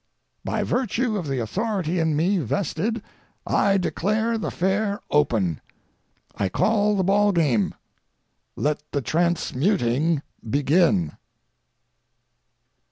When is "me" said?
2.15-2.39